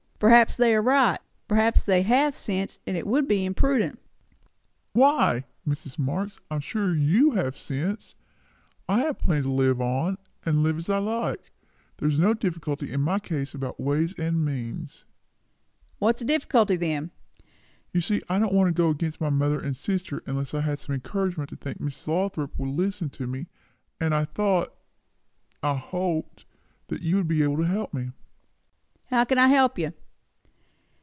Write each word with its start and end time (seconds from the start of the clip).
"Perhaps 0.21 0.55
they 0.57 0.75
are 0.75 0.83
right. 0.83 1.17
Perhaps 1.47 1.81
they 1.81 2.03
have 2.03 2.35
sense, 2.35 2.77
and 2.85 2.95
it 2.95 3.07
would 3.07 3.27
be 3.27 3.43
imprudent." 3.43 3.97
"Why? 4.93 5.45
Mrs. 5.67 5.97
Marx, 5.97 6.39
I 6.51 6.53
am 6.53 6.61
sure 6.61 6.93
you 6.93 7.31
have 7.31 7.57
sense. 7.57 8.13
I 8.87 8.99
have 8.99 9.17
plenty 9.17 9.41
to 9.41 9.51
live 9.51 9.77
upon, 9.77 10.19
and 10.45 10.61
live 10.61 10.77
as 10.77 10.91
I 10.91 10.99
like. 10.99 11.51
There 11.97 12.07
is 12.07 12.19
no 12.19 12.35
difficulty 12.35 12.91
in 12.91 13.01
my 13.01 13.17
case 13.17 13.55
about 13.55 13.79
ways 13.79 14.13
and 14.19 14.45
means." 14.45 15.05
"What 15.97 16.17
is 16.17 16.19
the 16.19 16.25
difficulty, 16.25 16.75
then?" 16.75 17.09
"You 17.91 18.01
see, 18.01 18.21
I 18.29 18.37
don't 18.37 18.53
want 18.53 18.67
to 18.67 18.79
go 18.79 18.89
against 18.89 19.21
my 19.21 19.31
mother 19.31 19.59
and 19.59 19.75
sister, 19.75 20.21
unless 20.27 20.53
I 20.53 20.61
had 20.61 20.77
some 20.77 20.93
encouragement 20.93 21.49
to 21.49 21.55
think 21.55 21.79
that 21.79 21.83
Miss 21.83 22.07
Lothrop 22.07 22.59
would 22.59 22.69
listen 22.69 23.09
to 23.09 23.25
me; 23.25 23.47
and 23.99 24.13
I 24.13 24.25
thought 24.25 24.71
I 25.63 25.77
hoped 25.77 26.45
you 26.91 27.15
would 27.15 27.27
be 27.27 27.41
able 27.41 27.57
to 27.57 27.63
help 27.63 27.91
me." 27.91 28.11
"How 29.07 29.25
can 29.25 29.39
I 29.39 29.47
help 29.47 29.79
you?" 29.79 29.93